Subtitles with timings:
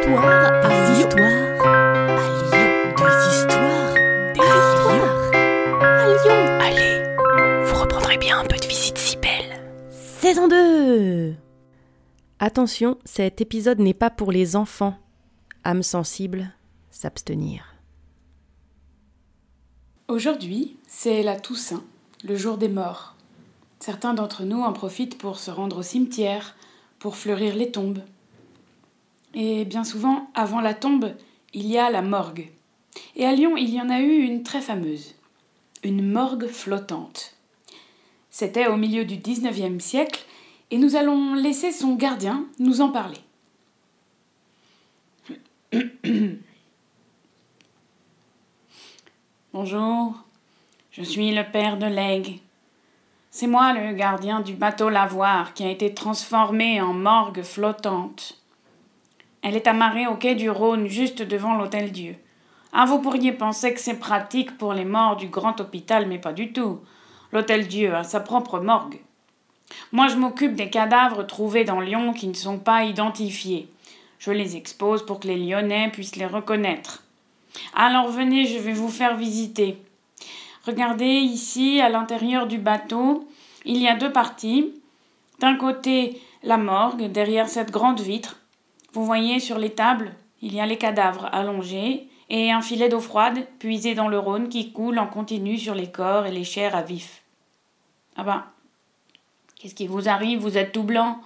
[0.00, 2.70] histoires à histoires à Lyon.
[2.96, 3.94] Des histoires,
[4.34, 5.30] des histoires
[5.82, 6.40] à Lyon.
[6.60, 9.60] Allez, vous reprendrez bien un peu de visite si belle.
[9.90, 11.34] Saison 2
[12.38, 14.96] Attention, cet épisode n'est pas pour les enfants.
[15.64, 16.54] Âme sensible,
[16.90, 17.74] s'abstenir.
[20.08, 21.84] Aujourd'hui, c'est la Toussaint,
[22.24, 23.16] le jour des morts.
[23.80, 26.56] Certains d'entre nous en profitent pour se rendre au cimetière,
[26.98, 28.00] pour fleurir les tombes.
[29.34, 31.14] Et bien souvent, avant la tombe,
[31.54, 32.50] il y a la morgue.
[33.16, 35.14] Et à Lyon, il y en a eu une très fameuse.
[35.82, 37.36] Une morgue flottante.
[38.30, 40.24] C'était au milieu du XIXe siècle,
[40.70, 43.18] et nous allons laisser son gardien nous en parler.
[49.52, 50.14] Bonjour,
[50.90, 52.40] je suis le père de Lègue.
[53.30, 58.39] C'est moi le gardien du bateau Lavoir qui a été transformé en morgue flottante.
[59.42, 62.16] Elle est amarrée au quai du Rhône, juste devant l'Hôtel Dieu.
[62.72, 66.32] Ah, vous pourriez penser que c'est pratique pour les morts du grand hôpital, mais pas
[66.32, 66.80] du tout.
[67.32, 69.00] L'Hôtel Dieu a sa propre morgue.
[69.92, 73.68] Moi, je m'occupe des cadavres trouvés dans Lyon qui ne sont pas identifiés.
[74.18, 77.02] Je les expose pour que les Lyonnais puissent les reconnaître.
[77.74, 79.82] Alors venez, je vais vous faire visiter.
[80.66, 83.26] Regardez ici, à l'intérieur du bateau,
[83.64, 84.74] il y a deux parties.
[85.38, 88.39] D'un côté, la morgue, derrière cette grande vitre,
[88.92, 93.00] vous voyez sur les tables, il y a les cadavres allongés et un filet d'eau
[93.00, 96.76] froide puisé dans le Rhône qui coule en continu sur les corps et les chairs
[96.76, 97.22] à vif.
[98.16, 98.44] Ah ben,
[99.56, 100.40] qu'est-ce qui vous arrive?
[100.40, 101.20] Vous êtes tout blanc.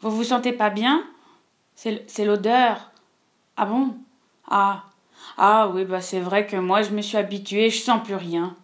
[0.00, 1.04] Vous vous sentez pas bien?
[1.74, 2.90] C'est l'odeur.
[3.56, 3.96] Ah bon?
[4.48, 4.84] Ah.
[5.38, 8.56] Ah oui, bah c'est vrai que moi je me suis habituée, je sens plus rien.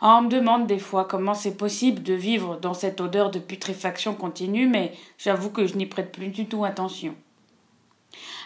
[0.00, 3.38] Ah, on me demande des fois comment c'est possible de vivre dans cette odeur de
[3.38, 7.14] putréfaction continue, mais j'avoue que je n'y prête plus du tout attention.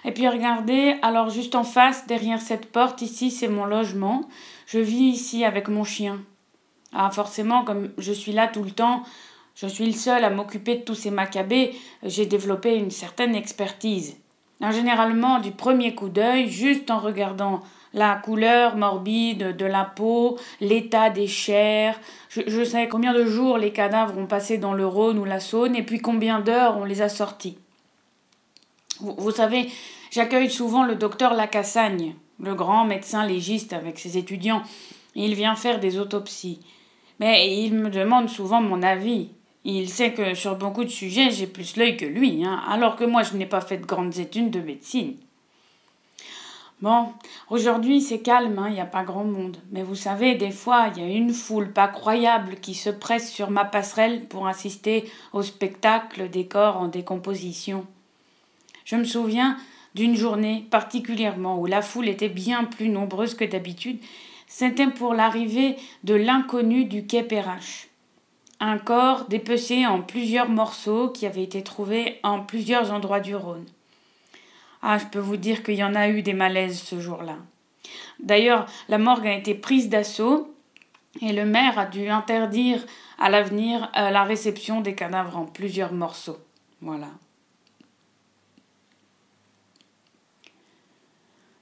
[0.04, 4.28] Et puis regardez, alors juste en face, derrière cette porte, ici, c'est mon logement.
[4.66, 6.20] Je vis ici avec mon chien.
[6.92, 9.02] Ah, forcément, comme je suis là tout le temps,
[9.54, 11.74] je suis le seul à m'occuper de tous ces macabées,
[12.04, 14.16] j'ai développé une certaine expertise.
[14.70, 17.60] généralement, du premier coup d'œil, juste en regardant
[17.92, 23.58] la couleur morbide de la peau, l'état des chairs, je, je sais combien de jours
[23.58, 26.84] les cadavres ont passé dans le Rhône ou la Saône, et puis combien d'heures on
[26.84, 27.58] les a sortis.
[29.00, 29.68] Vous, savez,
[30.10, 34.62] j'accueille souvent le docteur Lacassagne, le grand médecin légiste avec ses étudiants.
[35.14, 36.60] Il vient faire des autopsies.
[37.20, 39.30] Mais il me demande souvent mon avis.
[39.64, 43.04] Il sait que sur beaucoup de sujets, j'ai plus l'œil que lui, hein, alors que
[43.04, 45.16] moi, je n'ai pas fait de grandes études de médecine.
[46.80, 47.08] Bon,
[47.50, 49.56] aujourd'hui c'est calme, il hein, n'y a pas grand monde.
[49.72, 53.32] Mais vous savez, des fois, il y a une foule pas croyable qui se presse
[53.32, 57.84] sur ma passerelle pour assister au spectacle des corps en décomposition.
[58.88, 59.58] Je me souviens
[59.94, 64.00] d'une journée particulièrement où la foule était bien plus nombreuse que d'habitude.
[64.46, 67.88] C'était pour l'arrivée de l'inconnu du quai Perrache.
[68.60, 73.66] Un corps dépecé en plusieurs morceaux qui avait été trouvé en plusieurs endroits du Rhône.
[74.80, 77.36] Ah, je peux vous dire qu'il y en a eu des malaises ce jour-là.
[78.20, 80.54] D'ailleurs, la morgue a été prise d'assaut
[81.20, 82.86] et le maire a dû interdire
[83.18, 86.38] à l'avenir euh, la réception des cadavres en plusieurs morceaux.
[86.80, 87.08] Voilà.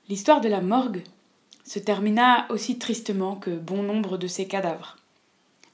[0.09, 1.03] L'histoire de la morgue
[1.65, 4.97] se termina aussi tristement que bon nombre de ces cadavres.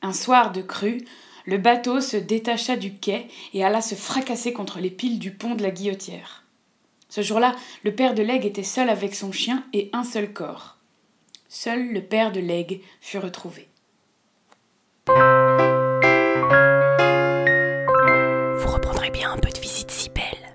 [0.01, 1.05] Un soir de crue,
[1.45, 5.55] le bateau se détacha du quai et alla se fracasser contre les piles du pont
[5.55, 6.45] de la Guillotière.
[7.11, 10.79] Ce jour-là, le père de Lègue était seul avec son chien et un seul corps.
[11.51, 13.69] Seul le père de Lègue fut retrouvé.
[18.57, 20.55] Vous reprendrez bien un peu de visite si belle.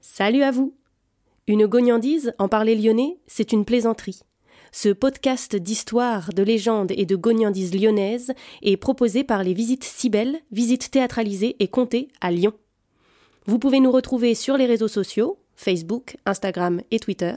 [0.00, 0.74] Salut à vous
[1.50, 4.20] une gognandise, en parler lyonnais, c'est une plaisanterie.
[4.70, 10.38] Ce podcast d'histoire, de légendes et de gognandises lyonnaises est proposé par les Visites Cybelles,
[10.52, 12.52] visites théâtralisées et comptées à Lyon.
[13.46, 17.34] Vous pouvez nous retrouver sur les réseaux sociaux, Facebook, Instagram et Twitter.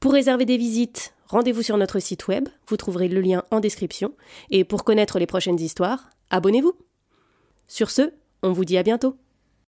[0.00, 4.14] Pour réserver des visites, rendez-vous sur notre site web, vous trouverez le lien en description.
[4.50, 6.72] Et pour connaître les prochaines histoires, abonnez-vous.
[7.68, 8.10] Sur ce,
[8.42, 9.16] on vous dit à bientôt.